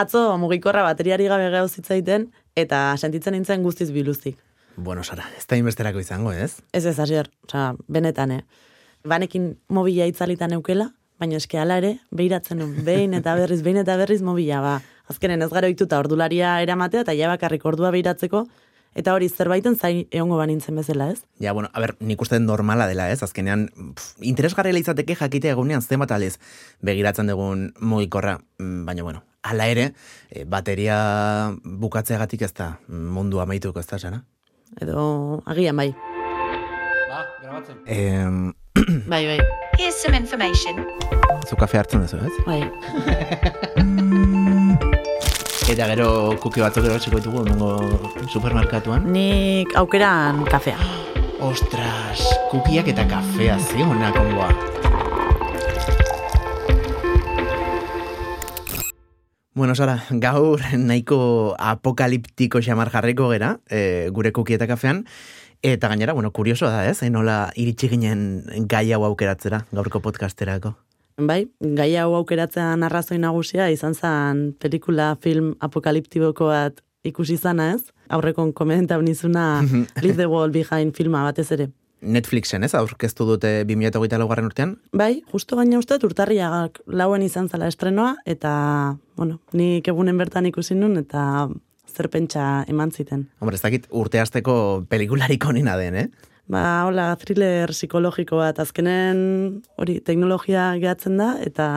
Atzo 0.00 0.38
mugikorra 0.40 0.80
bateriari 0.86 1.26
gabe 1.28 1.50
gau 1.52 1.66
zitzaiten, 1.68 2.30
eta 2.56 2.78
sentitzen 2.96 3.34
nintzen 3.36 3.64
guztiz 3.66 3.90
biluzik. 3.92 4.38
Bueno, 4.76 5.04
Sara, 5.04 5.26
ez 5.36 5.44
da 5.50 5.58
inbesterako 5.60 6.00
izango, 6.00 6.32
ez? 6.32 6.62
Ez 6.72 6.86
ez, 6.86 6.96
asier, 7.04 7.28
oza, 7.44 7.74
benetan, 7.86 8.32
eh? 8.32 8.40
Banekin 9.04 9.50
mobila 9.68 10.06
itzalitan 10.08 10.54
eukela, 10.56 10.88
baina 11.20 11.36
eske 11.36 11.60
ala 11.60 11.76
ere, 11.82 11.98
behiratzen 12.16 12.62
nun, 12.62 12.72
behin 12.86 13.12
eta 13.18 13.34
berriz, 13.36 13.60
behin 13.66 13.82
eta 13.82 13.98
berriz 14.00 14.22
mobila, 14.24 14.62
ba. 14.64 14.74
Azkenen 15.12 15.44
ez 15.44 15.50
gara 15.52 15.68
ohituta 15.68 16.00
ordularia 16.00 16.56
eramatea, 16.64 17.04
eta 17.04 17.12
ja 17.18 17.28
bakarrik 17.28 17.66
ordua 17.68 17.92
behiratzeko, 17.92 18.46
eta 18.96 19.12
hori 19.12 19.28
zerbaiten 19.28 19.76
zain 19.76 20.06
egongo 20.08 20.38
banintzen 20.40 20.80
bezala, 20.80 21.10
ez? 21.12 21.20
Ja, 21.44 21.52
bueno, 21.52 21.68
a 21.74 21.80
ber, 21.84 21.98
nik 22.00 22.22
uste 22.24 22.40
normala 22.40 22.88
dela, 22.88 23.10
ez? 23.12 23.20
Azkenean, 23.26 23.68
pff, 23.98 24.16
interesgarrila 24.32 24.80
izateke 24.80 25.18
jakite 25.18 25.52
egunean 25.52 25.84
zenbat 25.84 26.16
alez 26.16 26.38
begiratzen 26.80 27.28
dugun 27.28 27.74
mugikorra, 27.80 28.38
Mm, 28.60 28.84
baina, 28.84 29.02
bueno, 29.02 29.22
ala 29.42 29.66
ere, 29.68 29.92
eh, 30.30 30.44
bateria 30.44 31.52
bukatzeagatik 31.64 32.42
ez 32.42 32.52
da 32.54 32.78
mundu 32.88 33.40
amaituko 33.40 33.80
ez 33.80 33.86
da, 33.86 33.98
Sara? 33.98 34.22
Edo, 34.80 35.42
agian 35.46 35.76
bai. 35.76 35.90
Ba, 37.10 37.24
grabatzen. 37.42 37.76
Em, 37.86 38.52
Bai, 39.10 39.24
bai, 39.26 39.40
Here's 39.78 39.96
some 40.00 40.14
information. 40.16 40.84
zu 41.48 41.56
kafe 41.56 41.78
hartzen 41.78 42.00
duzu, 42.04 42.16
ez? 42.22 42.32
bai. 42.46 42.60
Eta 45.70 45.86
gero 45.86 46.34
kuki 46.42 46.60
batzuk 46.64 46.84
ero 46.88 46.98
txiko 46.98 47.18
ditugu, 47.20 47.42
nengo 47.46 47.68
supermerkatuan. 48.32 49.04
Nik 49.14 49.70
aukeran 49.78 50.42
kafea. 50.50 50.78
Ostras, 51.46 52.24
kukiak 52.50 52.88
eta 52.90 53.04
kafea, 53.08 53.54
ze 53.58 53.82
honak 53.86 54.16
ongoa. 54.18 54.48
Bueno, 59.52 59.74
Sara, 59.74 60.04
gaur 60.10 60.60
nahiko 60.78 61.56
apokaliptiko 61.58 62.62
xamar 62.62 62.90
jarriko 62.90 63.30
gera, 63.32 63.56
e, 63.68 64.08
gure 64.14 64.30
kuki 64.32 64.54
eta 64.54 64.68
kafean, 64.70 65.04
eta 65.62 65.88
gainera, 65.88 66.14
bueno, 66.14 66.30
kuriosoa 66.30 66.70
da, 66.70 66.84
ez? 66.88 67.02
Eh, 67.02 67.10
nola 67.10 67.50
iritsi 67.58 67.90
ginen 67.90 68.44
gai 68.70 68.92
hau 68.92 69.02
aukeratzera, 69.08 69.64
gaurko 69.72 70.00
podcasterako. 70.00 70.76
Bai, 71.20 71.48
gai 71.60 71.90
hau 72.00 72.14
aukeratzean 72.16 72.86
arrazoi 72.86 73.18
nagusia 73.18 73.66
izan 73.74 73.94
zen 73.94 74.44
pelikula 74.62 75.16
film 75.20 75.52
apokaliptiboko 75.60 76.48
bat 76.48 76.80
ikusi 77.04 77.36
zana 77.36 77.72
ez? 77.74 77.90
Aurrekon 78.08 78.54
komentan 78.54 79.04
nizuna 79.04 79.62
Leave 80.02 80.16
the 80.16 80.30
Wall 80.30 80.54
Behind 80.54 80.94
filma 80.96 81.24
batez 81.26 81.50
ere. 81.52 81.68
Netflixen, 82.00 82.64
ez? 82.64 82.72
Aurkeztu 82.74 83.26
dute 83.28 83.50
2008 83.68 84.18
laugarren 84.20 84.48
urtean. 84.48 84.76
Bai, 84.96 85.22
justo 85.32 85.58
gaina 85.58 85.78
uste 85.80 85.98
dut 85.98 86.10
urtarriak 86.10 86.80
lauen 86.86 87.22
izan 87.22 87.48
zala 87.48 87.68
estrenoa, 87.70 88.14
eta, 88.24 88.52
bueno, 89.20 89.40
nik 89.52 89.88
egunen 89.88 90.18
bertan 90.20 90.48
ikusi 90.48 90.76
nun, 90.78 90.96
eta 91.00 91.48
zer 91.90 92.08
pentsa 92.08 92.64
eman 92.70 92.92
ziten. 92.94 93.26
Hombre, 93.40 93.58
ez 93.58 93.64
dakit 93.64 93.86
urte 93.90 94.20
hasteko 94.22 94.56
pelikularik 94.88 95.44
onena 95.50 95.76
den, 95.80 95.98
eh? 96.04 96.08
Ba, 96.50 96.64
hola, 96.88 97.12
thriller 97.20 97.70
psikologiko 97.70 98.40
bat, 98.40 98.58
azkenen 98.58 99.60
hori 99.78 100.00
teknologia 100.02 100.72
gehatzen 100.82 101.20
da, 101.20 101.34
eta 101.44 101.68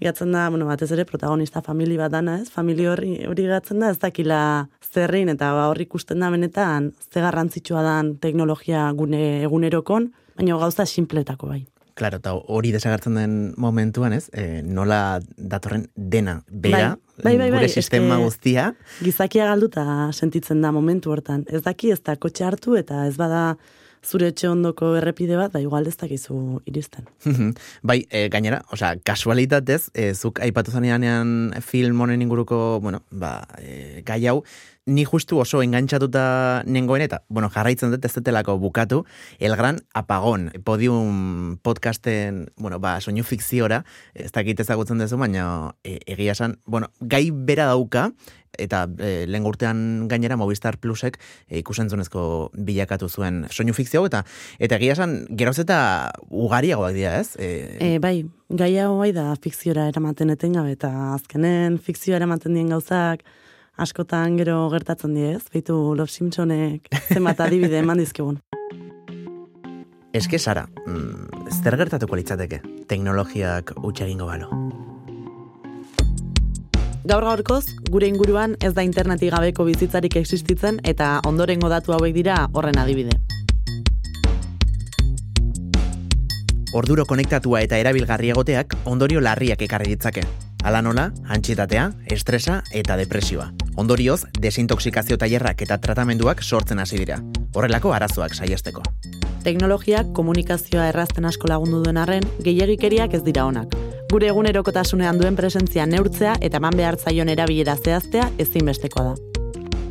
gehatzen 0.00 0.32
da, 0.32 0.48
bueno, 0.50 0.66
batez 0.66 0.90
ere 0.94 1.04
protagonista 1.04 1.62
famili 1.62 1.96
bat 1.98 2.12
dana, 2.12 2.38
ez? 2.42 2.50
Famili 2.50 2.86
hori 2.86 3.16
hori 3.26 3.46
gehatzen 3.48 3.80
da, 3.80 3.90
ez 3.90 3.98
dakila 3.98 4.68
zerrin, 4.94 5.28
eta 5.34 5.52
ba, 5.52 5.68
hori 5.72 5.86
ikusten 5.88 6.20
da 6.20 6.30
benetan, 6.30 6.92
ze 7.12 7.20
garrantzitsua 7.20 7.82
dan 7.82 8.16
teknologia 8.22 8.90
gune 8.92 9.42
egunerokon, 9.42 10.12
baina 10.38 10.56
gauza 10.58 10.86
simpletako 10.86 11.48
bai. 11.48 11.66
Claro, 11.98 12.20
eta 12.22 12.32
hori 12.46 12.70
desagertzen 12.70 13.16
den 13.18 13.32
momentuan, 13.58 14.12
ez? 14.14 14.28
E, 14.32 14.62
nola 14.62 15.18
datorren 15.36 15.88
dena, 15.96 16.44
bera, 16.48 16.92
Bai, 17.18 17.32
bai, 17.34 17.38
bai, 17.38 17.48
gure 17.50 17.64
bai, 17.66 17.68
sistema 17.68 18.14
eske- 18.14 18.24
guztia, 18.24 18.74
Gizakia 19.02 19.48
galduta 19.50 20.12
sentitzen 20.12 20.60
da 20.62 20.70
momentu 20.70 21.10
hortan. 21.10 21.42
Ez 21.50 21.64
daki 21.64 21.90
ez 21.90 21.98
da 22.06 22.14
kotxe 22.14 22.44
hartu 22.46 22.76
eta 22.78 23.00
ez 23.08 23.16
bada 23.18 23.56
zure 24.04 24.30
etxe 24.32 24.48
ondoko 24.50 24.94
errepide 24.98 25.36
bat, 25.38 25.52
ba 25.52 25.62
igual 25.62 25.86
ez 25.86 25.96
dakizu 25.96 26.60
iristen. 26.66 27.08
bai, 27.82 28.00
e, 28.10 28.28
gainera, 28.32 28.62
osea, 28.72 28.94
kasualitatez, 29.04 29.88
e, 29.94 30.12
zuk 30.14 30.40
aipatu 30.44 30.74
zanean 30.74 31.54
film 31.64 32.00
honen 32.00 32.22
inguruko, 32.22 32.80
bueno, 32.84 33.02
ba, 33.10 33.40
e, 33.62 34.02
gai 34.06 34.24
hau, 34.26 34.42
ni 34.88 35.04
justu 35.04 35.38
oso 35.38 35.60
engantzatuta 35.62 36.64
nengoen 36.66 37.04
eta, 37.04 37.20
bueno, 37.28 37.50
jarraitzen 37.52 37.92
dut 37.92 38.04
ez 38.08 38.12
dutelako 38.16 38.56
bukatu, 38.58 39.04
El 39.38 39.54
Gran 39.56 39.82
Apagón, 39.94 40.50
podium 40.64 41.58
podcasten, 41.62 42.46
bueno, 42.56 42.80
ba, 42.80 42.96
soinu 43.00 43.22
fikziora, 43.22 43.84
ez 44.14 44.32
dakit 44.32 44.60
ezagutzen 44.64 44.98
duzu, 44.98 45.20
baina 45.20 45.74
e, 45.84 45.98
egia 46.06 46.32
esan, 46.32 46.58
bueno, 46.66 46.88
gai 47.00 47.28
bera 47.30 47.68
dauka, 47.68 48.08
eta 48.56 48.86
e, 48.96 49.26
lehen 49.28 49.46
urtean 49.46 49.80
gainera 50.08 50.38
Movistar 50.40 50.78
Plusek 50.80 51.18
e, 51.46 51.58
ikusentzunezko 51.60 52.22
bilakatu 52.54 53.08
zuen 53.08 53.42
soinu 53.52 53.74
fikzio 53.76 54.06
eta 54.08 54.22
eta 54.58 54.78
egia 54.80 54.94
esan 54.96 55.18
geroz 55.36 55.58
eta 55.60 55.78
ugariagoak 56.30 56.96
dira, 56.96 57.18
ez? 57.20 57.36
E, 57.36 57.76
E, 57.78 57.98
bai, 58.00 58.24
gai 58.48 58.72
hau 58.80 58.96
bai 59.02 59.12
da 59.12 59.34
fikziora 59.36 59.88
eramaten 59.92 60.32
etengabe 60.32 60.72
eta 60.78 60.90
azkenen 61.12 61.76
fikzioa 61.78 62.16
eramaten 62.22 62.56
dien 62.56 62.72
gauzak 62.72 63.26
askotan 63.78 64.36
gero 64.36 64.68
gertatzen 64.72 65.14
die, 65.14 65.32
ez? 65.36 65.44
Beitu 65.54 65.94
Love 65.94 66.10
Simpsonek 66.10 66.90
zenbat 67.14 67.40
adibide 67.40 67.78
eman 67.78 67.98
dizkigun. 68.02 68.40
Eske 70.18 70.38
Sara, 70.38 70.66
mm, 70.86 71.52
zer 71.62 71.76
gertatuko 71.78 72.16
litzateke 72.18 72.60
teknologiak 72.88 73.74
utxe 73.84 74.06
egingo 74.08 74.26
balo? 74.26 74.48
Gaur 77.08 77.24
gaurkoz, 77.24 77.64
gure 77.88 78.08
inguruan 78.08 78.56
ez 78.60 78.74
da 78.76 78.82
internetik 78.84 79.30
gabeko 79.32 79.64
bizitzarik 79.64 80.16
existitzen 80.20 80.80
eta 80.84 81.20
ondorengo 81.28 81.70
datu 81.72 81.94
hauek 81.96 82.12
dira 82.16 82.48
horren 82.52 82.80
adibide. 82.80 83.14
Orduro 86.76 87.06
konektatua 87.08 87.62
eta 87.64 87.78
erabilgarri 87.80 88.34
egoteak 88.34 88.76
ondorio 88.84 89.22
larriak 89.24 89.62
ekarri 89.64 89.94
ditzake. 89.94 90.26
Hala 90.64 90.82
nola, 90.84 91.08
antxietatea, 91.32 91.88
estresa 92.12 92.60
eta 92.76 92.98
depresioa. 93.00 93.48
Ondorioz, 93.78 94.24
desintoxikazio 94.42 95.14
tailerrak 95.22 95.60
eta 95.62 95.76
tratamenduak 95.78 96.40
sortzen 96.42 96.80
hasi 96.82 96.98
dira. 96.98 97.20
Horrelako 97.54 97.92
arazoak 97.94 98.34
saiesteko. 98.34 98.82
Teknologiak 99.44 100.10
komunikazioa 100.16 100.88
errazten 100.90 101.28
asko 101.28 101.46
lagundu 101.46 101.84
duen 101.84 102.00
arren, 102.02 102.26
gehiagikeriak 102.42 103.14
ez 103.14 103.22
dira 103.22 103.44
onak. 103.46 103.76
Gure 104.10 104.32
egunerokotasunean 104.32 105.22
duen 105.22 105.38
presentzia 105.38 105.86
neurtzea 105.86 106.34
eta 106.40 106.58
eman 106.58 106.74
behar 106.74 106.98
zaion 106.98 107.30
erabilera 107.30 107.76
zehaztea 107.78 108.26
ezinbestekoa 108.42 109.12
da. 109.12 109.14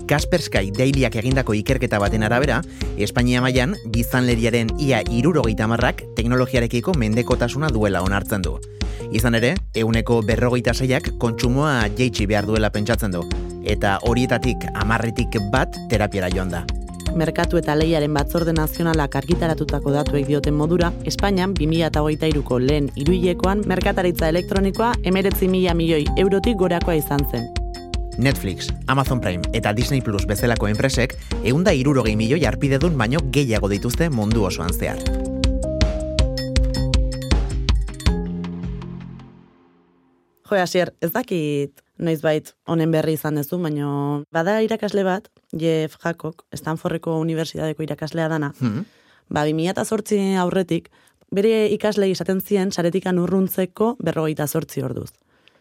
Kaspersky 0.08 0.72
Dailyak 0.76 1.16
egindako 1.24 1.56
ikerketa 1.56 2.00
baten 2.04 2.28
arabera, 2.28 2.62
Espainia 2.98 3.40
mailan 3.44 3.76
biztanleriaren 3.96 4.76
ia 4.84 5.00
irurogeita 5.12 5.68
marrak 5.68 6.04
teknologiarekiko 6.20 6.92
mendekotasuna 7.00 7.72
duela 7.72 8.04
onartzen 8.04 8.44
du. 8.44 8.60
Izan 9.16 9.40
ere, 9.40 9.56
euneko 9.76 10.22
berrogeita 10.28 10.74
seiak 10.74 11.14
kontsumoa 11.20 11.86
jeitsi 11.96 12.28
behar 12.28 12.48
duela 12.48 12.72
pentsatzen 12.72 13.14
du, 13.16 13.24
eta 13.68 14.00
horietatik 14.08 14.66
amarritik 14.74 15.38
bat 15.52 15.76
terapiara 15.92 16.32
joan 16.34 16.50
da. 16.56 16.64
Merkatu 17.18 17.58
eta 17.58 17.76
Leiaren 17.76 18.14
Batzorde 18.14 18.54
Nazionalak 18.54 19.16
argitaratutako 19.16 19.94
datuek 19.96 20.28
dioten 20.28 20.54
modura, 20.54 20.92
Espainian 21.06 21.54
2023ko 21.58 22.60
lehen 22.62 22.92
hiruhilekoan 22.96 23.64
merkataritza 23.68 24.30
elektronikoa 24.30 24.92
19.000 25.06 25.74
milioi 25.78 26.06
eurotik 26.18 26.58
gorakoa 26.58 26.98
izan 27.00 27.26
zen. 27.32 27.48
Netflix, 28.18 28.72
Amazon 28.88 29.22
Prime 29.22 29.46
eta 29.54 29.74
Disney 29.74 30.02
Plus 30.02 30.26
bezalako 30.26 30.68
enpresek 30.68 31.16
eunda 31.44 31.74
irurogei 31.74 32.16
milioi 32.18 32.46
arpidedun 32.50 32.98
baino 32.98 33.22
gehiago 33.32 33.70
dituzte 33.70 34.10
mundu 34.10 34.46
osoan 34.50 34.74
zehar. 34.74 35.37
Jo, 40.50 40.56
hasier, 40.56 40.94
ez 41.02 41.12
dakit 41.12 41.82
noizbait 42.00 42.54
honen 42.70 42.92
berri 42.94 43.14
izan 43.18 43.36
duzu, 43.36 43.58
baina 43.60 44.24
bada 44.32 44.62
irakasle 44.64 45.04
bat, 45.04 45.28
Jeff 45.52 45.98
Jacob, 46.04 46.44
Stanfordeko 46.56 47.18
Unibertsitateko 47.20 47.84
irakaslea 47.84 48.28
dana, 48.30 48.54
Hmm. 48.60 48.86
ba, 49.30 49.44
2008 49.46 50.38
aurretik, 50.40 50.90
bere 51.32 51.68
ikaslei 51.74 52.12
esaten 52.12 52.40
zien, 52.42 52.72
saretikan 52.72 53.18
urruntzeko 53.20 53.98
berrogeita 54.00 54.48
sortzi 54.48 54.82
orduz. 54.82 55.10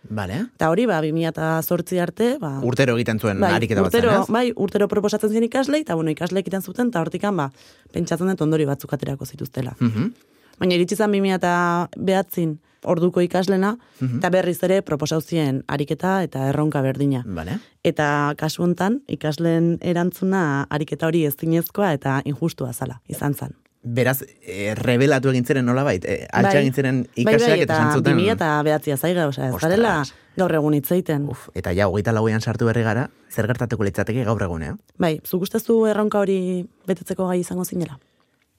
Vale. 0.09 0.37
Eta 0.55 0.69
hori, 0.71 0.85
ba, 0.87 1.01
2008 1.03 1.99
arte, 2.01 2.37
ba, 2.39 2.61
Urtero 2.63 2.95
egiten 2.95 3.19
zuen 3.19 3.43
ariketa 3.43 3.83
bat 3.83 3.91
zen, 3.91 4.05
urtero, 4.05 4.23
ez? 4.23 4.29
bai, 4.31 4.53
urtero 4.55 4.87
proposatzen 4.87 5.31
zien 5.31 5.43
ikaslei, 5.49 5.81
eta 5.81 5.97
bueno, 5.97 6.11
ikasle 6.15 6.39
egiten 6.45 6.63
zuten, 6.63 6.89
eta 6.95 7.01
hortikan, 7.01 7.35
ba, 7.37 7.51
pentsatzen 7.93 8.29
dut 8.29 8.41
ondori 8.41 8.65
batzuk 8.67 8.93
aterako 8.93 9.27
zituztela. 9.27 9.75
Mhm. 9.81 10.13
Baina 10.61 10.75
iritsi 10.79 10.95
zen 10.97 11.11
2000 11.11 11.89
behatzin 11.97 12.61
orduko 12.85 13.21
ikaslena, 13.21 13.77
Mhm. 14.01 14.19
eta 14.19 14.31
berriz 14.31 14.63
ere 14.63 14.83
proposauzien 14.83 15.65
ariketa 15.69 16.23
eta 16.23 16.49
erronka 16.49 16.81
berdina. 16.83 17.23
Vale. 17.27 17.59
Eta 17.85 18.35
kasu 18.37 18.63
hontan 18.63 19.03
ikasleen 19.09 19.79
erantzuna 19.81 20.67
ariketa 20.71 21.07
hori 21.07 21.25
ezinezkoa 21.27 21.93
eta 21.93 22.21
injustua 22.25 22.73
zala, 22.73 23.01
izan 23.09 23.35
zen. 23.35 23.55
Beraz, 23.89 24.23
e, 24.43 24.75
rebelatu 24.75 25.31
egin 25.31 25.45
ziren 25.47 25.65
nola 25.65 25.85
bait, 25.85 26.05
e, 26.05 26.27
altxa 26.33 26.53
Bai. 26.57 26.61
egin 26.65 26.73
ziren 26.75 26.97
Bai, 27.03 27.23
ikasiak 27.23 27.51
bai, 27.51 27.61
eta 27.61 27.63
eta 27.63 27.75
esan 27.75 27.93
zuten... 27.95 28.17
2000 28.17 28.33
eta 28.33 28.63
behatzia 28.67 28.97
zaiga, 28.97 29.29
osea, 29.29 29.49
ez 29.49 29.61
garela 29.63 30.03
gaur 30.37 30.53
egun 30.59 30.75
itzeiten. 30.75 31.29
Uf, 31.29 31.49
eta 31.55 31.71
ja, 31.73 31.87
hogeita 31.87 32.13
lauean 32.13 32.41
sartu 32.41 32.67
berri 32.67 32.83
gara, 32.83 33.09
zer 33.31 33.47
gertatuko 33.47 33.85
litzateke 33.85 34.25
gaur 34.25 34.43
egunea. 34.43 34.77
Bai, 34.99 35.21
zuk 35.25 35.43
ustezu 35.43 35.87
erronka 35.87 36.19
hori 36.19 36.67
betetzeko 36.87 37.29
gai 37.29 37.39
izango 37.41 37.65
zinela? 37.65 38.01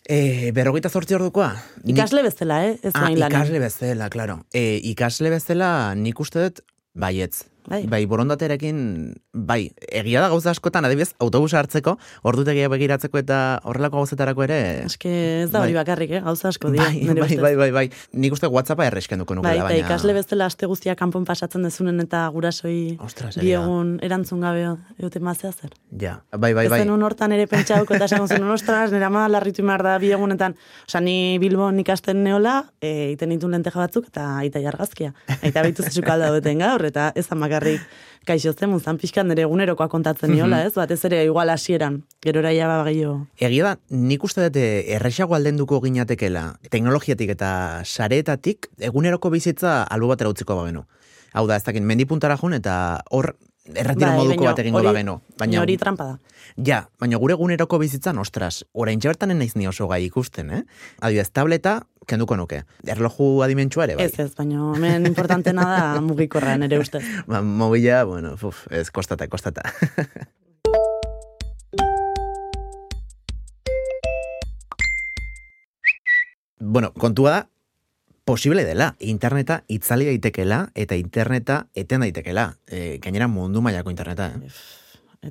E, 0.09 0.51
berrogeita 0.55 0.89
zortzi 0.89 1.15
ordukoa? 1.17 1.49
Nik- 1.83 1.97
Ikasle 1.97 2.21
bezala, 2.23 2.61
eh? 2.69 2.77
Ez 2.81 2.93
Ah, 2.95 3.09
ikasle 3.11 3.59
bezala, 3.59 4.07
claro. 4.09 4.37
E, 4.55 4.77
ikasle 4.93 5.29
bezala 5.33 5.93
nik 5.99 6.19
uste 6.23 6.45
dut 6.45 6.61
baietz. 6.95 7.43
Bai. 7.67 7.81
bai, 7.85 8.05
borondaterekin, 8.07 8.77
bai, 9.33 9.73
egia 9.91 10.21
da 10.23 10.29
gauza 10.31 10.53
askotan, 10.53 10.85
adibidez, 10.87 11.09
autobusa 11.19 11.59
hartzeko, 11.59 11.97
ordutegia 12.23 12.69
begiratzeko 12.71 13.19
eta 13.19 13.59
horrelako 13.67 13.99
gauzetarako 13.99 14.45
ere... 14.45 14.59
Eske 14.85 15.11
ez 15.43 15.49
da 15.51 15.59
Bai. 15.59 15.67
hori 15.67 15.75
bakarrik, 15.75 16.13
eh? 16.15 16.21
Gauza 16.23 16.47
asko 16.47 16.71
dira. 16.71 16.85
Bai, 16.87 17.17
bai, 17.19 17.37
bai, 17.43 17.51
bai, 17.59 17.67
bai. 17.75 17.83
Nik 18.15 18.37
uste 18.37 18.47
WhatsAppa 18.47 18.85
erreskenduko 18.87 19.35
Bai, 19.35 19.41
nukela, 19.41 19.65
eta 19.65 19.67
baina... 19.67 19.83
ikasle 19.83 20.15
bezala 20.15 20.47
aste 20.47 20.69
guztia 20.71 20.95
kanpon 20.95 21.25
pasatzen 21.27 21.67
dezunen 21.67 21.99
eta 22.05 22.21
gurasoi 22.31 22.95
Ostras, 23.03 23.33
bi 23.35 23.49
egia 23.49 23.59
da. 23.59 23.65
egun 23.67 23.91
erantzun 24.07 24.45
gabe 24.47 24.63
eute 25.03 25.19
mazea 25.19 25.51
zer. 25.51 25.75
Ja, 25.99 26.21
bai, 26.31 26.53
bai, 26.53 26.69
bai. 26.69 26.79
Ez 26.79 26.85
zenun 26.85 27.03
hortan 27.03 27.35
ere 27.35 27.49
pentsauko 27.51 27.97
eta 27.99 28.07
esango 28.07 28.29
zenun, 28.31 28.53
ostras, 28.55 28.93
nire 28.95 29.09
ama 29.09 29.25
larritu 29.27 29.61
imar 29.65 29.83
da 29.83 29.97
bi 29.99 30.13
egunetan. 30.15 30.55
Osa, 30.87 31.03
ni 31.03 31.35
Bilbon 31.43 31.83
ikasten 31.83 32.23
neola, 32.23 32.61
e, 32.79 33.11
iten 33.17 33.33
nitu 33.35 33.51
lenteja 33.51 33.83
batzuk 33.83 34.07
eta 34.07 34.37
aita 34.39 34.63
jargazkia. 34.63 35.11
Aita 35.41 35.67
behitu 35.67 35.83
zezuk 35.83 36.07
alda 36.15 36.31
duten 36.31 36.63
gaur, 36.63 36.87
eta 36.87 37.11
ez 37.15 37.27
amakarrik 37.57 37.81
kaixo 38.27 38.51
zen, 38.51 38.73
zan 38.83 38.97
pixkan 38.99 39.29
nire 39.29 39.45
egunerokoa 39.47 39.87
kontatzen 39.87 40.33
niola, 40.33 40.59
ez? 40.67 40.73
Batez 40.75 40.99
ere 41.07 41.21
igual 41.23 41.49
hasieran, 41.49 42.01
gero 42.21 42.41
eraia 42.41 42.67
ba 42.67 42.81
gehiago. 42.83 43.21
Egia 43.39 43.63
da, 43.63 43.77
nik 43.89 44.23
uste 44.27 44.43
dut 44.43 44.59
eh, 44.59 44.83
erresago 44.97 45.37
aldenduko 45.37 45.79
ginatekela, 45.85 46.57
teknologiatik 46.69 47.31
eta 47.37 47.51
sareetatik, 47.85 48.67
eguneroko 48.83 49.31
bizitza 49.31 49.83
albo 49.83 50.11
batera 50.11 50.33
utziko 50.33 50.59
bagenu. 50.59 50.83
Hau 51.33 51.45
da, 51.47 51.55
ez 51.55 51.63
dakit, 51.63 51.85
mendipuntara 51.87 52.35
jun 52.41 52.57
eta 52.57 52.75
hor 53.15 53.31
erretiro 53.73 54.09
Bai, 54.09 54.17
moduko 54.21 54.45
bat 54.47 54.59
egingo 54.63 54.81
bagenu. 54.83 55.17
Baina 55.39 55.61
hori 55.61 55.77
trampa 55.77 56.03
da. 56.05 56.17
Ja, 56.69 56.79
baina 56.99 57.17
gure 57.21 57.33
eguneroko 57.35 57.79
bizitzan, 57.81 58.17
ostras, 58.21 58.65
orain 58.73 58.99
bertan 59.03 59.37
naiz 59.37 59.55
ni 59.55 59.67
oso 59.67 59.87
gai 59.87 60.05
ikusten, 60.05 60.51
eh? 60.51 60.63
Adibidez, 61.01 61.29
tableta, 61.31 61.81
kenduko 62.07 62.37
nuke. 62.39 62.63
Erloju 62.87 63.41
adimentsua 63.45 63.83
ere, 63.87 63.95
bai. 63.99 64.05
Ez 64.07 64.19
ez, 64.19 64.35
baina 64.37 64.73
hemen 64.75 65.05
importantena 65.09 65.61
da 65.73 66.01
mugikorra 66.07 66.57
nere 66.57 66.79
ustez. 66.79 67.03
Ba, 67.27 67.41
mobila, 67.41 68.05
bueno, 68.05 68.33
uf, 68.39 68.67
ez, 68.71 68.89
kostata, 68.91 69.27
kostata. 69.27 69.61
bueno, 76.59 76.93
kontua 76.93 77.31
da, 77.31 77.49
posible 78.27 78.65
dela, 78.67 78.91
interneta 78.99 79.61
itzali 79.71 80.05
daitekela 80.09 80.67
eta 80.75 80.99
interneta 80.99 81.61
eten 81.73 82.03
daitekela. 82.03 82.49
E, 82.67 82.99
gainera 82.99 83.29
mundu 83.31 83.63
mailako 83.63 83.93
interneta, 83.93 84.27
eh? 84.35 84.51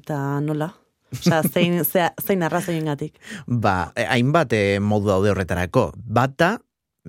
Eta 0.00 0.40
nola? 0.40 0.70
Osea, 1.12 1.43
zein, 1.44 1.76
zein 2.26 2.43
arrazoiengatik. 2.43 3.20
Ba, 3.46 3.93
eh, 3.94 4.06
hainbat 4.08 4.56
eh, 4.56 4.81
modu 4.81 5.12
daude 5.12 5.31
horretarako. 5.31 5.90
Bata, 5.96 6.56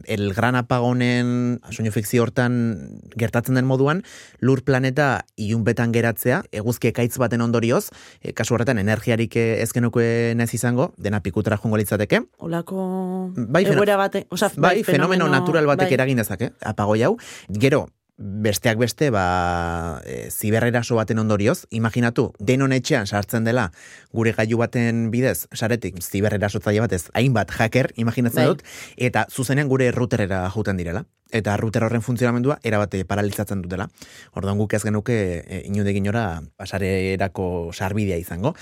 el 0.05 0.33
gran 0.33 0.55
apagonen 0.55 1.59
soinu 1.71 1.91
fikzio 1.91 2.23
hortan 2.23 3.01
gertatzen 3.17 3.55
den 3.57 3.65
moduan, 3.65 4.03
lur 4.39 4.63
planeta 4.63 5.25
ilunbetan 5.35 5.94
geratzea, 5.95 6.44
eguzki 6.51 6.91
ekaitz 6.91 7.17
baten 7.17 7.41
ondorioz, 7.41 7.89
e, 8.21 8.33
kasu 8.38 8.55
horretan 8.55 8.77
energiarik 8.77 9.35
eh, 9.35 9.61
ez 9.63 9.71
genuke 9.73 10.33
nez 10.38 10.49
izango, 10.53 10.91
dena 10.97 11.21
pikutara 11.25 11.57
jongo 11.57 11.77
litzateke. 11.77 12.21
Olako 12.38 13.31
Bai, 13.35 13.65
egoera 13.65 13.97
bate, 13.97 14.25
osea, 14.29 14.51
Bai, 14.57 14.83
fenomeno, 14.83 15.27
natural 15.27 15.65
batek 15.65 15.89
bai. 15.89 15.94
eragin 15.99 16.17
dezake, 16.17 16.51
apagoi 16.61 17.01
hau. 17.03 17.15
Gero, 17.49 17.88
besteak 18.18 18.80
beste, 18.81 19.12
ba, 19.14 20.02
e, 20.06 20.30
ziberreraso 20.31 20.98
baten 20.98 21.19
ondorioz, 21.22 21.68
imaginatu, 21.69 22.31
denon 22.40 22.74
etxean 22.74 23.06
sartzen 23.06 23.46
dela, 23.46 23.69
gure 24.12 24.34
gailu 24.34 24.58
baten 24.58 25.12
bidez, 25.14 25.46
saretik, 25.54 26.02
ziberrerasotzaile 26.02 26.81
batez, 26.81 27.06
hainbat 27.14 27.54
hacker, 27.54 27.92
imaginatzen 27.96 28.42
Bai. 28.42 28.48
dut, 28.56 28.66
eta 28.98 29.28
zuzenean 29.30 29.69
gure 29.69 29.92
routerera 29.92 30.48
juten 30.50 30.81
direla. 30.81 31.06
Eta 31.31 31.57
router 31.57 31.83
horren 31.83 32.03
funtzionamendua 32.03 32.59
erabate 32.63 33.03
paralizatzen 33.06 33.62
dutela. 33.63 33.89
Orduan 34.38 34.57
guk 34.62 34.74
ez 34.77 34.83
genuke 34.85 35.18
e, 35.41 35.62
inundik 35.68 35.97
inora 36.00 36.41
pasarerako 36.57 37.71
sarbidea 37.74 38.18
izango. 38.21 38.53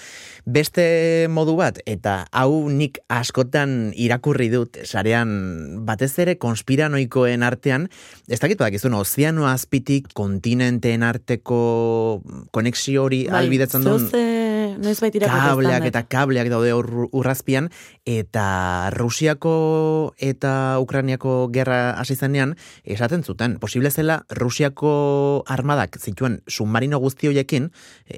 Beste 0.46 1.28
modu 1.30 1.56
bat, 1.60 1.80
eta 1.86 2.26
hau 2.32 2.70
nik 2.70 3.00
askotan 3.10 3.92
irakurri 3.94 4.50
dut, 4.54 4.80
sarean 4.86 5.86
batez 5.86 6.14
ere 6.24 6.38
konspiranoikoen 6.42 7.46
artean, 7.46 7.90
ez 8.28 8.40
dakit 8.40 8.60
badakizun, 8.62 8.98
ozeano 8.98 9.50
azpitik 9.50 10.12
kontinenteen 10.18 11.04
arteko 11.04 12.22
konexio 12.56 13.06
hori 13.06 13.26
Bai, 13.30 13.46
albidetzen 13.46 13.86
duen 13.86 14.10
zeuze 14.10 14.55
noiz 14.78 15.00
bait 15.02 15.16
irakurri 15.16 15.42
kableak 15.50 15.86
eta 15.90 16.02
kableak 16.10 16.50
daude 16.50 16.72
hor 16.76 16.88
urrazpian, 17.12 17.70
eta 18.06 18.90
Rusiako 18.96 20.14
eta 20.18 20.80
Ukrainiako 20.84 21.50
gerra 21.54 21.92
hasi 22.00 22.16
zenean, 22.16 22.56
esaten 22.84 23.24
zuten, 23.24 23.58
posible 23.60 23.92
zela 23.92 24.26
Rusiako 24.30 25.44
armadak 25.48 25.98
zituen 26.00 26.42
submarino 26.48 27.00
guzti 27.00 27.28
hoiekin, 27.28 27.72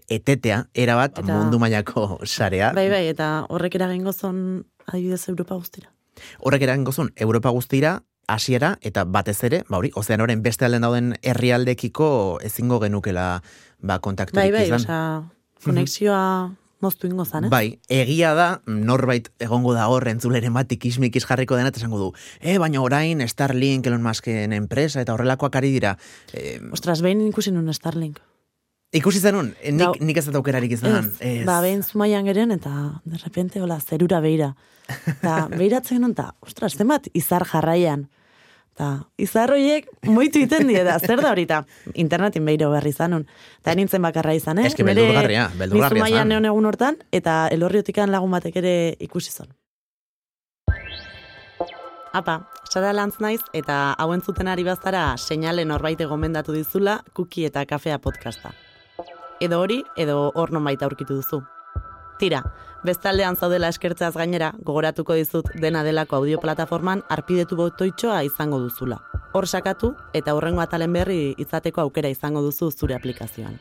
etetea, 0.09 0.65
erabat 0.73 1.19
Eta- 1.19 1.33
mundu 1.37 1.59
mailako 1.59 2.19
sarea. 2.25 2.73
Bai, 2.73 2.89
bai, 2.89 3.07
eta 3.07 3.45
horrek 3.49 3.75
eragingo 3.75 4.13
zon 4.13 4.65
adibidez 4.87 5.27
Europa 5.29 5.55
guztira. 5.55 5.91
Horrek 6.39 6.61
eragingo 6.65 6.91
zuen, 6.91 7.11
Europa 7.15 7.49
guztira, 7.49 8.01
hasiera 8.27 8.77
eta 8.81 9.05
batez 9.05 9.37
ere, 9.47 9.61
ba 9.69 9.77
hori, 9.77 9.91
ozeanoren 9.95 10.41
beste 10.43 10.65
alden 10.65 10.81
dauden 10.83 11.13
herrialdekiko 11.23 12.39
ezingo 12.43 12.79
genukela 12.83 13.41
ba 13.79 13.99
kontakturik 13.99 14.41
Bai, 14.43 14.51
bai, 14.51 14.65
izan. 14.67 14.81
osea, 14.83 15.29
konexioa 15.63 16.51
moztu 16.79 17.07
ingo 17.07 17.25
zan, 17.25 17.45
eh? 17.45 17.49
Bai, 17.49 17.79
egia 17.89 18.33
da, 18.37 18.61
norbait 18.67 19.31
egongo 19.41 19.73
da 19.73 19.87
hor 19.89 20.05
entzuleren 20.07 20.53
bat 20.53 20.71
ikismikis 20.71 21.25
jarriko 21.25 21.57
dena, 21.57 21.71
esango 21.73 21.97
du, 21.97 22.11
e, 22.39 22.57
baina 22.61 22.81
orain 22.85 23.23
Starlink, 23.27 23.87
Elon 23.89 24.03
Musken 24.05 24.53
enpresa, 24.53 25.01
eta 25.01 25.15
horrelakoak 25.15 25.55
ari 25.57 25.71
dira. 25.73 25.95
E, 26.33 26.59
Ostras, 26.71 27.01
behin 27.01 27.25
ikusi 27.27 27.51
nun 27.51 27.73
Starlink. 27.73 28.19
ikusi 28.93 29.19
zenun, 29.19 29.55
e, 29.61 29.71
nik, 29.71 29.81
Gau- 29.87 29.97
nik 30.05 30.17
ez 30.17 30.25
dut 30.25 30.35
aukerarik 30.35 30.71
izan. 30.71 31.11
Ez, 31.19 31.45
ba, 31.45 31.59
behin 31.61 31.81
zumaian 31.83 32.25
geren, 32.25 32.51
eta 32.51 33.01
de 33.05 33.17
repente, 33.17 33.61
hola, 33.61 33.79
zerura 33.81 34.19
beira. 34.21 34.55
Eta 35.17 35.47
behiratzen 35.51 35.99
nun, 36.01 36.11
eta, 36.15 36.35
ostras, 36.39 36.77
zenbat 36.77 37.09
izar 37.13 37.43
jarraian. 37.45 38.07
Eta 38.77 39.07
izar 39.17 39.49
horiek 39.49 39.87
moitu 40.05 40.37
iten 40.45 40.67
die 40.69 40.83
da, 40.85 40.99
zer 41.01 41.17
da 41.25 41.31
horita? 41.33 41.63
Internetin 41.97 42.45
behiro 42.45 42.67
berri 42.69 42.91
zanun. 42.93 43.23
Eta 43.63 43.73
nintzen 43.73 44.03
bakarra 44.05 44.35
izan, 44.37 44.59
eh? 44.61 44.67
Eske 44.69 44.83
Nire- 44.85 45.01
beldurgarria, 45.01 45.47
beldurgarria 45.57 46.19
zan. 46.21 46.27
neon 46.29 46.45
egun 46.45 46.65
hortan, 46.69 46.99
eta 47.11 47.47
elorriotikan 47.49 48.11
lagun 48.13 48.29
batek 48.37 48.55
ere 48.61 48.73
ikusi 48.99 49.31
zon. 49.33 49.49
Apa, 52.13 52.35
Sara 52.69 52.93
Lantz 52.93 53.17
naiz 53.19 53.41
eta 53.53 53.93
hau 53.97 54.11
entzuten 54.13 54.47
ari 54.47 54.63
bazara 54.63 55.17
seinale 55.17 55.65
norbait 55.65 55.99
gomendatu 56.09 56.53
dizula 56.53 56.99
Kuki 57.13 57.45
eta 57.45 57.65
Kafea 57.65 57.97
podcasta. 57.99 58.53
Edo 59.41 59.59
hori, 59.61 59.83
edo 59.97 60.31
hor 60.35 60.51
nonbait 60.51 60.81
aurkitu 60.81 61.15
duzu. 61.19 61.41
Tira, 62.17 62.41
bestaldean 62.81 63.35
zaudela 63.37 63.69
eskertzeaz 63.69 64.15
gainera, 64.15 64.51
gogoratuko 64.65 65.13
dizut 65.13 65.51
dena 65.61 65.83
delako 65.85 66.17
audioplatforman 66.17 67.03
arpidetu 67.13 67.57
botoitxoa 67.59 68.23
izango 68.25 68.57
duzula. 68.63 68.97
Hor 69.37 69.45
sakatu 69.47 69.91
eta 70.17 70.33
hurrengo 70.33 70.63
atalen 70.63 70.93
berri 70.93 71.35
izateko 71.37 71.83
aukera 71.83 72.09
izango 72.09 72.41
duzu 72.41 72.71
zure 72.71 72.95
aplikazioan. 72.95 73.59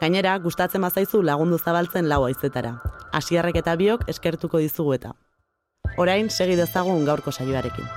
Gainera, 0.00 0.36
gustatzen 0.38 0.82
bazaizu 0.84 1.22
lagundu 1.22 1.58
zabaltzen 1.58 2.08
lau 2.08 2.24
aizetara. 2.26 2.74
Asierrek 3.12 3.56
eta 3.62 3.76
biok 3.76 4.04
eskertuko 4.08 4.60
dizugu 4.60 4.94
eta. 4.96 5.14
Orain, 5.98 6.28
segi 6.30 6.56
dezagun 6.56 7.04
gaurko 7.04 7.32
saioarekin. 7.32 7.88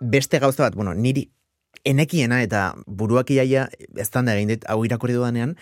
Beste 0.00 0.40
gauza 0.40 0.64
bat, 0.64 0.74
bueno, 0.74 0.94
niri 0.94 1.28
enekiena 1.84 2.42
eta 2.42 2.74
buruak 2.86 3.30
iaia 3.30 3.68
ez 3.96 4.10
da 4.10 4.24
egin 4.34 4.48
dit, 4.48 4.64
hau 4.68 4.84
irakurri 4.84 5.14
dudanean, 5.14 5.56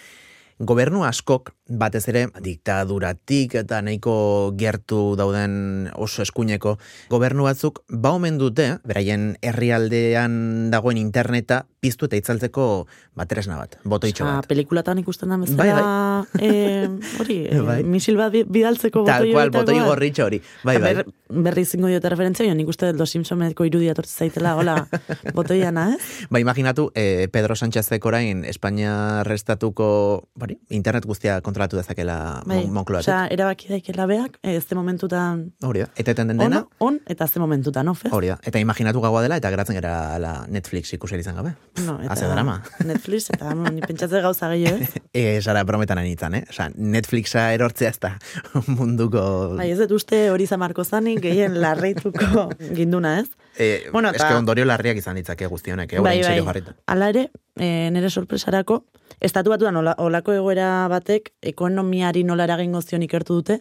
gobernu 0.59 1.05
askok 1.07 1.53
batez 1.71 2.03
ere 2.11 2.25
diktaduratik 2.43 3.55
eta 3.61 3.79
nahiko 3.83 4.53
gertu 4.59 5.15
dauden 5.19 5.89
oso 5.95 6.25
eskuineko 6.25 6.77
gobernu 7.11 7.47
batzuk 7.47 7.85
ba 7.89 8.11
omen 8.17 8.39
dute, 8.39 8.79
beraien 8.85 9.37
herrialdean 9.43 10.71
dagoen 10.75 10.99
interneta 10.99 11.67
piztu 11.81 12.07
eta 12.07 12.17
itzaltzeko 12.17 12.87
batresna 13.15 13.57
bat, 13.57 13.77
botoitxo 13.85 14.25
bat. 14.25 14.47
pelikulatan 14.47 14.99
ikusten 14.99 15.29
da 15.29 15.37
Bai, 15.37 15.47
bezala, 15.47 16.27
eh, 16.41 16.89
hori, 17.21 17.37
eh, 17.47 17.61
Bai. 17.61 17.83
misil 17.85 18.17
bat 18.17 18.33
bi- 18.33 18.45
bidaltzeko 18.45 19.05
Tal 19.05 19.23
botoi 19.23 19.33
cual, 19.33 19.49
horietakoa. 19.49 19.65
botoi 19.65 19.89
gorritxo 19.89 20.25
hori. 20.25 20.41
Bai, 20.65 20.79
bai. 20.79 20.95
Ber, 20.95 21.07
berri 21.29 21.65
zingo 21.65 21.87
diote 21.87 22.09
referentzia, 22.09 22.47
jo, 22.49 22.55
nik 22.55 22.69
uste 22.69 22.93
Los 22.93 23.11
Simpsoneko 23.11 23.65
irudia 23.65 23.95
tortze 23.95 24.15
zaitela, 24.25 24.57
hola, 24.57 24.89
botoiana, 25.35 25.93
eh? 25.95 26.27
Ba, 26.31 26.41
imaginatu, 26.41 26.91
eh, 26.95 27.29
Pedro 27.31 27.55
Sánchezek 27.55 28.05
orain 28.07 28.45
Espainia 28.45 29.23
restatuko, 29.25 30.29
hori, 30.41 30.59
internet 30.71 31.07
guztia 31.07 31.41
kontrolatu 31.41 31.77
dezakela 31.77 32.43
Bai, 32.47 32.65
mon 32.65 32.75
Moncloatik. 32.81 33.09
osea, 33.09 33.27
erabaki 33.31 33.69
daikela 33.69 34.07
beak, 34.07 34.39
ez 34.43 34.65
ze 34.67 34.75
momentutan 34.75 35.53
Hori 35.63 35.81
da, 35.81 35.89
eta 35.97 36.11
eten 36.13 36.29
den 36.29 36.41
on, 36.41 36.51
dena, 36.51 36.67
on, 36.79 37.01
eta 37.07 37.27
ze 37.29 37.39
momentutan 37.41 37.89
off, 37.89 38.05
ez? 38.07 38.13
hori 38.13 38.29
da. 38.29 38.39
Eta 38.43 38.59
imaginatu 38.59 39.01
gaua 39.01 39.23
dela, 39.23 39.37
eta 39.37 39.51
geratzen 39.51 39.75
gara 39.79 40.15
ala 40.17 40.47
Netflix 40.49 40.93
ikusi 40.93 41.17
izan 41.19 41.37
gabe. 41.37 41.55
No, 41.85 41.99
eta 42.03 42.13
Haze 42.13 42.27
drama. 42.29 42.63
Netflix, 42.85 43.31
eta 43.31 43.53
bueno, 43.55 43.71
ni 43.71 43.81
pentsatze 43.83 44.21
gauza 44.25 44.49
gehiago, 44.53 44.79
ez? 44.83 44.91
E, 45.13 45.41
zara, 45.43 45.63
brometan 45.65 45.99
anitzan, 45.99 46.35
eh? 46.35 46.45
Osa, 46.51 46.69
Netflixa 46.77 47.53
erortzea 47.55 47.91
ez 47.91 47.99
da 48.01 48.13
munduko... 48.67 49.23
Bai, 49.59 49.71
ez 49.73 49.79
dut 49.81 49.93
uste 49.99 50.31
hori 50.31 50.47
zamarko 50.47 50.85
zanik, 50.85 51.21
gehien 51.25 51.59
larreituko 51.61 52.49
ginduna, 52.79 53.19
ez? 53.21 53.29
E, 53.59 53.89
Bueno, 53.93 54.11
eske 54.15 54.27
eta- 54.27 54.39
ondorio 54.39 54.65
larriak 54.69 54.97
izan 55.01 55.17
ditzake 55.19 55.47
guztionek, 55.51 55.93
eh? 55.93 56.01
bai, 56.05 56.21
bai. 56.23 56.63
Hala 56.87 57.09
ere, 57.15 57.29
e, 57.59 57.89
nire 57.91 58.11
sorpresarako, 58.11 58.85
estatu 59.21 59.51
batuan 59.51 59.77
ola, 59.81 59.95
olako 59.99 60.33
egoera 60.37 60.87
batek 60.93 61.33
ekonomiari 61.43 62.23
nola 62.25 62.45
eragingo 62.47 62.83
zion 62.83 63.03
ikertu 63.03 63.41
dute, 63.41 63.61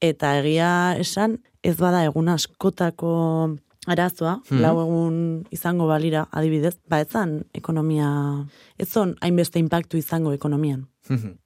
eta 0.00 0.38
egia 0.40 0.70
esan, 1.00 1.38
ez 1.64 1.76
bada 1.76 2.02
egun 2.04 2.28
askotako 2.28 3.56
arazoa, 3.86 4.40
Mhm. 4.50 4.60
lau 4.60 4.80
egun 4.80 5.44
izango 5.50 5.86
balira, 5.86 6.26
adibidez, 6.32 6.76
ba 6.88 7.00
ez 7.00 7.08
zan 7.10 7.44
ekonomia, 7.54 8.46
ez 8.78 8.88
zon 8.88 9.16
hainbeste 9.20 9.58
impactu 9.58 9.96
izango 9.96 10.32
ekonomian. 10.32 10.86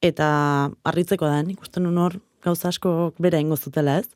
Eta 0.01 0.71
harritzeko 0.85 1.27
da, 1.27 1.43
nik 1.43 1.61
uste 1.61 1.81
nun 1.81 1.99
hor 1.99 2.21
gauza 2.45 2.69
asko 2.69 3.13
bera 3.19 3.39
ingo 3.41 3.57
zutela, 3.57 3.99
ez? 3.99 4.09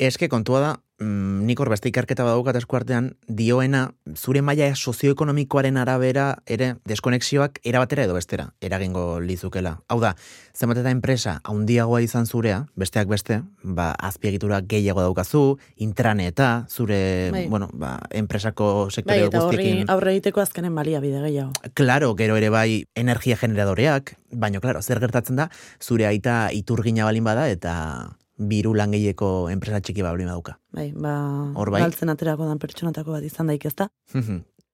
Eske 0.00 0.30
kontua 0.32 0.60
da, 0.64 0.68
mm, 1.04 1.42
nik 1.44 1.60
hor 1.60 1.68
beste 1.68 1.90
ikerketa 1.90 2.24
badaukat 2.24 2.56
eskuartean, 2.56 3.10
dioena, 3.28 3.82
zure 4.16 4.40
maila 4.40 4.70
sozioekonomikoaren 4.72 5.76
arabera 5.76 6.38
ere 6.48 6.70
deskonexioak 6.88 7.58
erabatera 7.68 8.06
edo 8.06 8.14
bestera, 8.16 8.46
eragingo 8.64 9.20
lizukela. 9.20 9.74
Hau 9.92 9.98
da, 10.00 10.14
zenbat 10.56 10.80
eta 10.80 10.94
enpresa 10.94 11.34
haundiagoa 11.44 12.00
izan 12.00 12.24
zurea, 12.24 12.62
besteak 12.80 13.12
beste, 13.12 13.42
ba, 13.62 13.90
azpiegitura 13.92 14.62
gehiago 14.62 15.04
daukazu, 15.04 15.58
intraneta, 15.76 16.64
zure, 16.70 17.28
Bai. 17.36 17.44
bueno, 17.52 17.68
ba, 17.74 17.98
enpresako 18.08 18.86
Bai, 18.86 18.94
sektore 18.96 19.26
eta 19.26 19.44
horri 19.44 19.58
guztiekin. 19.58 19.90
aurre 19.92 20.14
egiteko 20.16 20.40
azkenen 20.40 20.74
baliabide 20.74 21.20
gehiago. 21.26 21.52
Claro, 21.74 22.14
gero 22.16 22.40
ere 22.40 22.48
bai 22.48 22.86
energia 22.94 23.36
generadoreak, 23.36 24.16
baino 24.32 24.64
claro, 24.64 24.80
zer 24.80 24.98
gertatzen 24.98 25.36
da, 25.36 25.50
zure 25.78 26.06
aita 26.08 26.48
iturgina 26.56 27.04
balin 27.04 27.24
bada 27.28 27.50
eta 27.50 28.16
biru 28.40 28.72
langileko 28.74 29.48
enpresa 29.52 29.80
txiki 29.84 30.02
balin 30.02 30.26
badauka. 30.30 30.56
Bai, 30.72 30.90
ba, 30.96 31.12
Hor 31.54 31.70
bai. 31.70 31.82
galtzen 31.84 32.08
aterako 32.08 32.46
dan 32.48 32.58
pertsonatako 32.62 33.12
bat 33.18 33.26
izan 33.26 33.46
daik 33.52 33.66
ezta. 33.68 33.90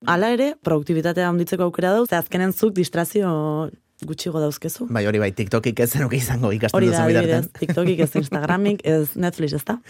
Hala 0.07 0.31
ere, 0.31 0.53
produktibitatea 0.63 1.27
handitzeko 1.29 1.67
aukera 1.67 1.91
dauz, 1.97 2.13
azkenen 2.13 2.53
zuk 2.53 2.75
distrazio 2.77 3.71
gutxigo 4.07 4.39
dauzkezu. 4.41 4.87
bai, 4.91 5.07
hori 5.07 5.19
bai, 5.19 5.33
TikTokik 5.33 5.81
ez 5.81 5.91
zenuke 5.97 6.17
izango 6.21 6.53
ikasten 6.53 6.77
Hori 6.77 6.91
da, 6.93 7.07
bitartean. 7.09 7.49
TikTokik, 7.59 8.01
ez 8.01 8.15
Instagramik, 8.17 8.85
ez 8.85 9.17
Netflix, 9.17 9.53
ezta? 9.57 9.81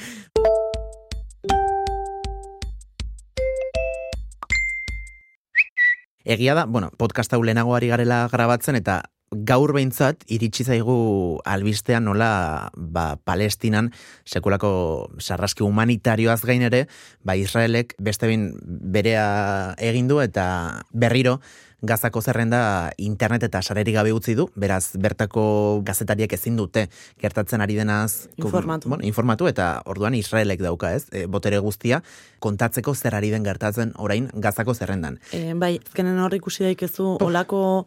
Egia 6.24 6.54
da, 6.58 6.64
bueno, 6.66 6.90
podcast 6.98 7.32
hau 7.32 7.42
lehenago 7.42 7.74
ari 7.76 7.88
garela 7.92 8.24
grabatzen 8.32 8.74
eta 8.80 9.02
gaur 9.30 9.72
behintzat 9.74 10.22
iritsi 10.30 10.64
zaigu 10.64 11.40
albistean 11.44 12.04
nola 12.06 12.70
ba, 12.76 13.16
Palestinan 13.24 13.90
sekulako 14.24 15.10
sarraski 15.18 15.64
humanitarioaz 15.66 16.42
gain 16.46 16.62
ere, 16.62 16.86
ba 17.24 17.36
Israelek 17.36 17.96
beste 17.98 18.30
bin 18.30 18.52
berea 18.64 19.74
egin 19.82 20.08
du 20.08 20.20
eta 20.22 20.82
berriro 20.92 21.40
gazako 21.86 22.22
zerrenda 22.22 22.92
internet 22.96 23.42
eta 23.46 23.60
sarerik 23.62 23.94
gabe 23.94 24.12
utzi 24.12 24.34
du, 24.34 24.48
beraz 24.56 24.96
bertako 24.96 25.82
gazetariek 25.84 26.32
ezin 26.32 26.56
dute 26.56 26.86
gertatzen 27.20 27.60
ari 27.60 27.76
denaz 27.76 28.28
Informatu. 28.36 28.88
Bueno, 28.88 29.04
informatu 29.04 29.46
eta 29.48 29.82
orduan 29.84 30.14
Israelek 30.14 30.62
dauka, 30.62 30.94
ez? 30.94 31.06
E, 31.12 31.26
botere 31.26 31.58
guztia 31.58 32.02
kontatzeko 32.40 32.94
zer 32.94 33.14
ari 33.14 33.30
den 33.30 33.44
gertatzen 33.44 33.92
orain 33.96 34.30
gazako 34.34 34.74
zerrendan. 34.74 35.20
E, 35.32 35.52
bai, 35.54 35.76
azkenen 35.84 36.18
hor 36.18 36.34
ikusi 36.34 36.64
daikezu 36.64 37.16
olako 37.20 37.86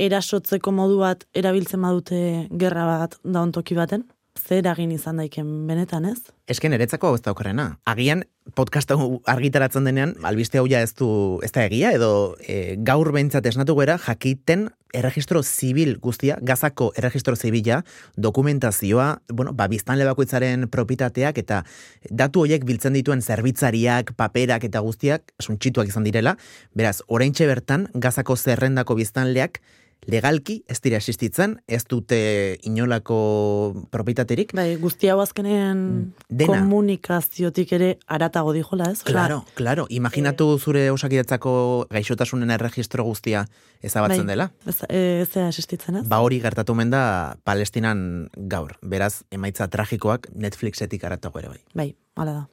erasotzeko 0.00 0.72
modu 0.72 1.00
bat 1.02 1.26
erabiltzen 1.36 1.84
badute 1.84 2.22
gerra 2.62 2.86
bat 2.88 3.20
daun 3.24 3.52
toki 3.52 3.76
baten? 3.78 4.06
Zer 4.38 4.60
eragin 4.62 4.92
izan 4.94 5.18
daiken 5.18 5.48
benetan, 5.66 6.06
ez? 6.06 6.30
Esken 6.48 6.72
eretzako 6.72 7.10
ez 7.16 7.22
daukarrena. 7.24 7.66
Agian 7.90 8.22
podcast 8.56 8.90
hau 8.94 9.20
argitaratzen 9.28 9.84
denean, 9.84 10.14
albiste 10.26 10.60
hau 10.60 10.66
ja 10.70 10.80
ez 10.86 10.92
du, 10.96 11.08
ez 11.44 11.50
da 11.52 11.64
egia, 11.66 11.90
edo 11.96 12.36
e, 12.40 12.76
gaur 12.86 13.10
behintzat 13.12 13.46
esnatu 13.50 13.74
gera 13.78 13.98
jakiten 14.00 14.68
erregistro 14.96 15.42
zibil 15.42 15.96
guztia, 16.02 16.38
gazako 16.42 16.90
erregistro 16.98 17.36
zibila, 17.36 17.82
dokumentazioa, 18.16 19.10
bueno, 19.28 19.52
ba, 19.54 19.68
biztanle 19.70 20.06
bakoitzaren 20.08 20.66
propitateak 20.70 21.38
eta 21.42 21.60
datu 22.10 22.46
horiek 22.46 22.64
biltzen 22.66 22.96
dituen 22.98 23.22
zerbitzariak, 23.22 24.14
paperak 24.18 24.66
eta 24.66 24.82
guztiak 24.86 25.34
suntxituak 25.42 25.90
izan 25.90 26.06
direla, 26.06 26.36
beraz, 26.74 27.00
oraintxe 27.06 27.46
bertan, 27.50 27.86
gazako 27.94 28.38
zerrendako 28.38 28.98
biztanleak, 28.98 29.60
legalki 30.06 30.62
ez 30.68 30.80
dira 30.80 30.96
existitzen, 30.96 31.58
ez 31.68 31.82
dute 31.88 32.58
inolako 32.66 33.86
propitaterik, 33.92 34.54
Bai, 34.56 34.76
guzti 34.80 35.10
hau 35.12 35.20
azkenen 35.20 36.12
Dena. 36.28 36.60
komunikaziotik 36.62 37.72
ere 37.76 37.90
aratago 38.06 38.52
dijola, 38.56 38.90
ez? 38.90 39.02
Claro, 39.04 39.44
claro. 39.54 39.86
Imaginatu 39.90 40.58
zure 40.58 40.90
osakidetzako 40.90 41.86
gaixotasunen 41.90 42.50
erregistro 42.50 43.04
guztia 43.04 43.44
ezabatzen 43.82 44.24
bai, 44.26 44.34
dela. 44.34 44.50
Ez, 44.66 44.78
e, 44.88 45.20
ez 45.22 45.28
da 45.34 45.48
existitzen, 45.48 46.00
ez? 46.02 46.06
Ba 46.08 46.20
hori 46.20 46.40
gertatu 46.40 46.74
da 46.90 47.36
Palestinan 47.44 48.30
gaur. 48.36 48.78
Beraz, 48.82 49.22
emaitza 49.30 49.68
tragikoak 49.68 50.28
Netflixetik 50.34 51.04
aratago 51.04 51.38
ere 51.38 51.48
bai. 51.48 51.60
Bai, 51.74 51.94
hala 52.16 52.32
da. 52.32 52.48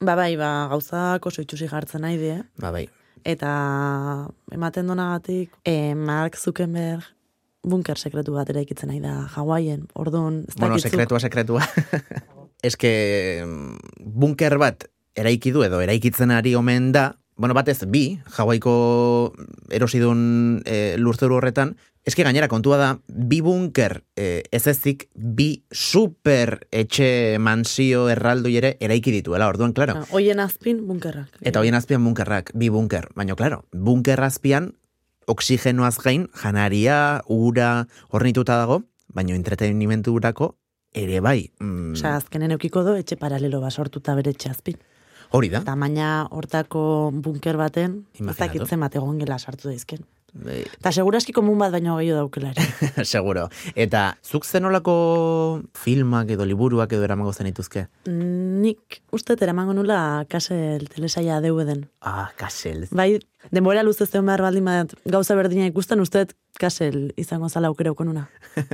Ba, 0.00 0.14
bai, 0.14 0.36
ba, 0.36 0.68
gauzak 0.68 1.24
oso 1.26 1.40
itxusi 1.40 1.68
jartzen 1.68 2.02
nahi 2.02 2.18
die, 2.18 2.42
Ba 2.60 2.70
bai. 2.70 2.88
Eta 3.24 4.28
ematen 4.52 4.86
donagatik, 4.86 5.52
e, 5.64 5.94
Mark 5.94 6.36
Zuckerberg 6.36 7.04
bunker 7.66 7.98
sekretu 7.98 8.36
bat 8.36 8.50
eraikitzen 8.52 8.92
nahi 8.92 9.00
da 9.02 9.26
Hawaien, 9.34 9.86
orduan, 9.98 10.44
ez 10.48 10.54
Bueno, 10.58 10.78
sekretua, 10.78 11.20
sekretua. 11.20 11.66
Eske, 12.68 12.92
mm, 13.44 13.96
bunker 14.00 14.56
bat 14.62 14.86
eraiki 15.16 15.52
du 15.52 15.64
edo 15.66 15.80
eraikitzen 15.82 16.30
ari 16.34 16.54
omen 16.58 16.92
da, 16.94 17.10
bueno, 17.36 17.54
batez 17.54 17.84
bi, 17.86 18.18
Hawaiiko 18.36 19.34
erosidun 19.70 20.62
e, 20.64 20.96
lurzoru 20.98 21.36
horretan, 21.36 21.74
eske 22.06 22.24
gainera 22.24 22.48
kontua 22.48 22.78
da, 22.80 22.88
bi 23.06 23.42
bunker 23.44 23.98
e, 24.16 24.44
ez 24.54 24.64
ezik, 24.70 25.08
bi 25.14 25.64
super 25.70 26.62
etxe 26.70 27.36
mansio 27.42 28.06
erraldoi 28.08 28.56
ere 28.62 28.72
eraiki 28.80 29.12
dituela, 29.12 29.50
orduan, 29.52 29.74
claro. 29.76 29.98
Ah, 30.00 30.06
Hoien 30.14 30.40
azpin 30.40 30.86
bunkerrak. 30.88 31.40
Eta 31.42 31.60
hoien 31.60 31.76
azpian 31.76 32.04
bunkerrak, 32.06 32.54
bi 32.54 32.70
bunker. 32.72 33.10
Baina, 33.18 33.36
claro, 33.36 33.64
bunker 33.72 34.22
azpian, 34.24 34.72
oksigenoaz 35.26 35.98
gain, 36.00 36.28
janaria, 36.40 37.22
ura, 37.26 37.86
hornituta 38.08 38.56
dago, 38.56 38.84
baina 39.12 39.36
entretenimenturako 39.36 40.54
ere 40.96 41.20
bai. 41.20 41.50
Mm, 41.60 41.92
Osea, 41.98 42.16
azkenen 42.16 42.54
eukiko 42.56 42.82
do, 42.86 42.96
etxe 42.96 43.18
paralelo 43.20 43.60
bat 43.60 43.74
sortuta 43.74 44.14
bere 44.16 44.32
etxe 44.32 44.54
azpin. 44.54 44.78
Hori 45.30 45.48
da. 45.52 45.62
Tamaina 45.64 46.26
hortako 46.30 47.10
bunker 47.12 47.56
baten, 47.56 48.04
ez 48.14 48.20
Imaginatu. 48.20 48.44
dakitzen 48.44 48.80
bat 48.80 48.94
egon 48.96 49.18
gela 49.18 49.38
sartu 49.38 49.68
daizken. 49.68 50.04
Eta 50.44 50.92
seguraski 50.92 51.32
komun 51.32 51.58
bat 51.58 51.72
baino 51.72 51.96
gehiago 51.96 52.26
daukela 52.26 52.50
ere. 52.52 53.04
Seguro. 53.08 53.46
Eta 53.74 54.16
zuk 54.24 54.44
zenolako 54.44 55.62
filmak 55.78 56.30
edo 56.34 56.44
liburuak 56.44 56.92
edo 56.92 57.06
eramango 57.06 57.32
zenituzke? 57.32 57.86
Nik 58.10 59.00
uste 59.16 59.36
eramango 59.40 59.72
nula 59.76 60.26
kasel 60.28 60.88
telesaia 60.92 61.40
deuden. 61.40 61.86
Ah, 62.00 62.28
kasel. 62.36 62.86
Bai, 62.90 63.16
denbora 63.50 63.84
luze 63.86 64.06
zeon 64.06 64.26
behar 64.26 64.44
baldin 64.44 64.66
bat 64.68 64.94
gauza 65.04 65.36
berdina 65.38 65.66
ikusten 65.70 66.00
uste 66.04 66.26
kasel 66.60 67.12
izango 67.16 67.48
zala 67.48 67.68
aukera 67.68 67.94
nuna. 68.04 68.28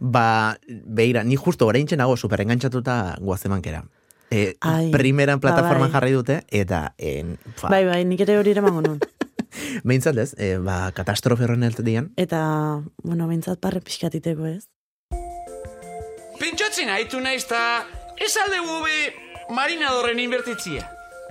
Ba, 0.00 0.58
beira, 0.68 1.24
ni 1.24 1.36
justo 1.36 1.66
orain 1.66 1.86
nago 1.96 2.16
super 2.16 2.40
engantzatuta 2.40 3.16
guazemankera. 3.20 3.84
E, 4.30 4.56
Ai, 4.60 4.90
primeran 4.90 5.38
ba 5.38 5.48
plataforman 5.48 5.88
bai. 5.88 5.92
jarri 5.94 6.12
dute, 6.12 6.40
eta 6.50 6.94
en, 6.98 7.36
fa, 7.54 7.68
Bai, 7.70 7.84
bai, 7.86 8.04
nik 8.04 8.20
ere 8.26 8.38
hori 8.40 8.50
eramango 8.50 8.82
nun. 8.82 8.98
behintzat 9.86 10.18
ez, 10.18 10.32
e, 10.38 10.56
ba, 10.58 10.90
katastrofe 10.92 11.44
horren 11.46 11.62
eltedian, 11.62 12.10
Eta, 12.16 12.40
bueno, 13.04 13.28
bintzat 13.30 13.60
parre 13.62 13.80
pixkatiteko 13.80 14.46
ez. 14.50 14.64
Pentsatzen 16.40 16.90
haitu 16.92 17.20
naiz 17.22 17.44
eta 17.46 17.86
ez 18.20 18.34
alde 18.42 18.58
gube 18.66 18.98
marinadorren 19.56 20.18
inbertitzia. 20.20 20.84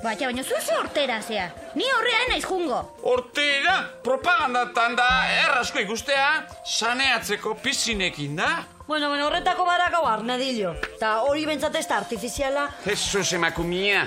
Baina, 0.03 0.27
baina 0.27 0.43
zu 0.43 0.55
ze 0.59 0.75
hortera 0.75 1.21
zea. 1.21 1.45
Ni 1.75 1.85
horrea 1.97 2.23
naiz 2.29 2.43
jungo. 2.45 2.79
Hortera, 3.03 3.75
propagandatan 4.03 4.95
da 4.97 5.07
errasko 5.45 5.79
ikustea, 5.79 6.47
saneatzeko 6.65 7.55
pizinekin 7.63 8.35
da. 8.35 8.49
Bueno, 8.87 9.09
bueno, 9.09 9.27
horretako 9.27 9.65
barakau 9.65 10.05
arnedillo. 10.07 10.75
Ta 10.99 11.23
hori 11.23 11.45
bentsat 11.45 11.75
ez 11.75 11.87
da 11.87 11.97
artifiziala. 11.97 12.69
Jesus 12.85 13.33
emakumia. 13.33 14.05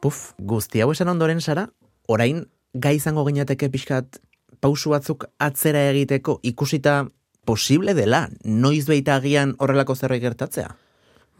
puf, 0.00 0.32
guzti 0.38 0.80
hau 0.80 0.90
esan 0.94 1.12
ondoren 1.12 1.40
zara, 1.40 1.68
orain 2.08 2.44
gai 2.74 2.96
izango 2.96 3.24
ginateke 3.28 3.68
pixkat 3.72 4.20
pausu 4.60 4.92
batzuk 4.94 5.26
atzera 5.38 5.86
egiteko 5.92 6.38
ikusita 6.42 7.02
posible 7.48 7.94
dela, 7.96 8.28
noiz 8.44 8.86
beita 8.88 9.16
agian 9.20 9.54
horrelako 9.58 9.96
zerbait 9.96 10.22
gertatzea? 10.22 10.74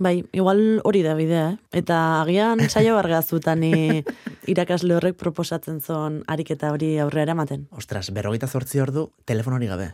Bai, 0.01 0.23
igual 0.33 0.81
hori 0.89 1.03
da 1.05 1.13
bidea, 1.15 1.49
eh? 1.53 1.81
Eta 1.83 1.97
agian 2.23 2.63
saio 2.71 2.95
bargazutan 2.97 3.65
irakasle 4.53 4.97
horrek 4.97 5.19
proposatzen 5.21 5.81
zon 5.81 6.23
ariketa 6.27 6.73
hori 6.73 6.95
aurrera 6.99 7.37
ematen. 7.37 7.67
Ostras, 7.71 8.09
berrogeita 8.17 8.49
zortzi 8.49 8.81
ordu 8.81 9.11
telefon 9.29 9.59
hori 9.59 9.69
gabe. 9.69 9.91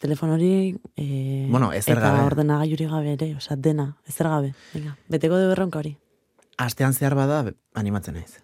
Telefon 0.00 0.30
hori... 0.30 0.76
E, 0.96 1.46
Bueno, 1.50 1.72
ezer 1.72 1.96
eta 1.98 2.10
gabe. 2.10 2.24
ordenagailuri 2.26 2.86
gabe 2.86 3.12
ere, 3.14 3.34
osea, 3.36 3.56
dena, 3.56 3.96
ezer 4.06 4.28
gabe. 4.28 4.52
Venga, 4.74 4.96
beteko 5.08 5.38
du 5.40 5.48
berronka 5.48 5.78
hori. 5.78 5.96
Astean 6.58 6.92
zehar 6.92 7.14
bada, 7.16 7.44
animatzen 7.74 8.14
naiz. 8.14 8.42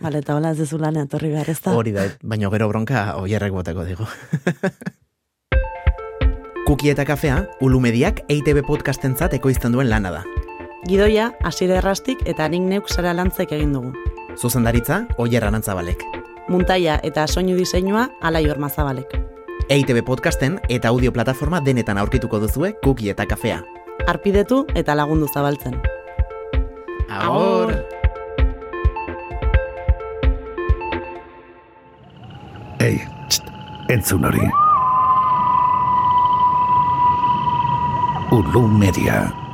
Bale, 0.00 0.18
eta 0.22 0.34
hola 0.36 0.50
ez 0.54 0.58
dezu 0.58 0.78
lanean 0.78 1.06
etorri 1.06 1.30
behar, 1.30 1.48
ez 1.50 1.60
da? 1.62 1.72
Hori 1.74 1.92
da, 1.94 2.04
baino 2.22 2.50
gero 2.50 2.68
bronka 2.68 3.14
oierrek 3.18 3.52
boteko 3.54 3.84
digu. 3.86 4.06
Kuki 6.66 6.90
eta 6.92 7.04
kafea, 7.08 7.46
Ulumediak 7.64 8.20
EITB 8.28 8.60
podcastentzat 8.66 9.32
ekoizten 9.38 9.72
duen 9.72 9.88
lana 9.88 10.10
da. 10.12 10.24
Gidoia, 10.88 11.30
asire 11.42 11.78
errastik 11.80 12.20
eta 12.28 12.48
nik 12.48 12.62
neuk 12.68 12.90
sara 12.92 13.14
lantzek 13.16 13.52
egin 13.56 13.72
dugu. 13.72 13.94
Zuzendaritza, 14.36 15.06
Oier 15.18 15.44
Arantzabalek. 15.48 16.04
Muntaia 16.48 16.98
eta 17.02 17.26
soinu 17.26 17.56
diseinua 17.56 18.08
alai 18.22 18.44
ormazabalek. 18.50 19.16
EITB 19.70 20.00
podcasten 20.02 20.54
eta 20.72 20.88
audio 20.88 21.12
plataforma 21.12 21.58
denetan 21.60 21.98
aurkituko 22.00 22.38
duzue 22.40 22.70
Kuki 22.80 23.10
eta 23.12 23.26
kafea. 23.28 23.58
Arpidetu 24.08 24.62
eta 24.74 24.94
lagundu 24.96 25.26
zabaltzen. 25.28 25.74
Agur! 27.12 27.74
Ei, 32.80 32.96
txt, 33.28 33.52
entzun 33.92 34.24
hori. 34.24 34.48
Ulu 38.32 38.64
Media. 38.72 39.47